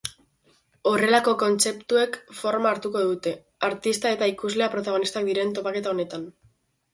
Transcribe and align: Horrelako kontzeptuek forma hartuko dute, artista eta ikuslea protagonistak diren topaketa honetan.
Horrelako 0.91 1.33
kontzeptuek 1.43 2.17
forma 2.37 2.71
hartuko 2.77 3.03
dute, 3.09 3.35
artista 3.69 4.15
eta 4.17 4.31
ikuslea 4.33 4.71
protagonistak 4.77 5.29
diren 5.33 5.55
topaketa 5.61 5.95
honetan. 5.95 6.27